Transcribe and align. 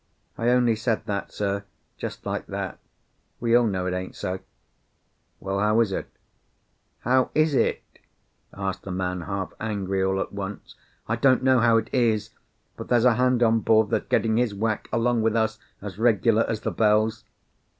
"I 0.35 0.49
only 0.49 0.75
said 0.75 1.05
that, 1.05 1.31
sir, 1.31 1.63
just 1.95 2.25
like 2.25 2.47
that. 2.47 2.79
We 3.39 3.53
all 3.53 3.67
know 3.67 3.85
it 3.85 3.93
ain't 3.93 4.15
so." 4.15 4.39
"Well, 5.39 5.59
how 5.59 5.79
is 5.79 5.91
it?" 5.91 6.07
"How 7.01 7.29
is 7.35 7.53
it?" 7.53 7.83
asked 8.51 8.81
the 8.81 8.89
man, 8.89 9.21
half 9.21 9.53
angry 9.59 10.03
all 10.03 10.19
at 10.19 10.33
once. 10.33 10.73
"I 11.07 11.17
don't 11.17 11.43
know 11.43 11.59
how 11.59 11.77
it 11.77 11.91
is, 11.93 12.31
but 12.77 12.87
there's 12.87 13.05
a 13.05 13.13
hand 13.13 13.43
on 13.43 13.59
board 13.59 13.91
that's 13.91 14.07
getting 14.07 14.37
his 14.37 14.55
whack 14.55 14.87
along 14.91 15.21
with 15.21 15.35
us 15.35 15.59
as 15.83 15.99
regular 15.99 16.45
as 16.49 16.61
the 16.61 16.71
bells." 16.71 17.23